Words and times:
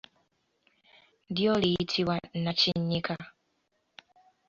Lyo 1.35 1.53
liyitibwa 1.61 2.15
nnakinnyika. 2.39 3.13